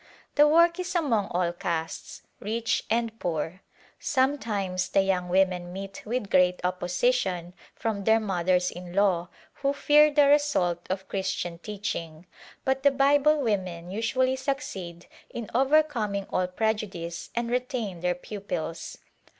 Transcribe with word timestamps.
The 0.33 0.47
work 0.47 0.79
is 0.79 0.95
among 0.95 1.27
all 1.27 1.53
castes, 1.53 2.23
rich 2.39 2.85
and 2.89 3.19
poor. 3.19 3.61
Sometimes 3.99 4.89
the 4.89 5.03
young 5.03 5.29
women 5.29 5.71
meet 5.71 6.03
with 6.07 6.31
great 6.31 6.59
opposition 6.63 7.53
from 7.75 8.03
their 8.03 8.19
mothers 8.19 8.71
in 8.71 8.93
law 8.93 9.29
who 9.61 9.73
fear 9.73 10.09
the 10.11 10.25
result 10.25 10.87
of 10.89 11.07
Christian 11.07 11.59
teaching, 11.59 12.25
but 12.65 12.81
the 12.81 12.89
Bible 12.89 13.41
women 13.41 13.91
usually 13.91 14.37
succeed 14.37 15.05
in 15.29 15.51
overcoming 15.53 16.25
all 16.31 16.47
prejudice 16.47 17.29
and 17.35 17.51
retain 17.51 17.99
their 17.99 18.15
pupils. 18.15 18.97